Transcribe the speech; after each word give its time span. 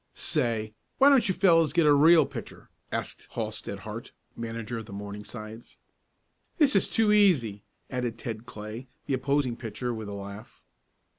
"Say, 0.15 0.73
why 0.97 1.09
don't 1.09 1.27
you 1.29 1.33
fellows 1.35 1.73
get 1.73 1.85
a 1.85 1.93
real 1.93 2.25
pitcher?" 2.25 2.71
asked 2.91 3.27
Halsted 3.33 3.77
Hart, 3.81 4.13
manager 4.35 4.79
of 4.79 4.87
the 4.87 4.93
Morningsides. 4.93 5.77
"This 6.57 6.75
is 6.75 6.87
too 6.87 7.11
easy," 7.11 7.61
added 7.87 8.17
Ted 8.17 8.47
Clay, 8.47 8.87
the 9.05 9.13
opposing 9.13 9.55
pitcher 9.55 9.93
with 9.93 10.09
a 10.09 10.13
laugh. 10.13 10.63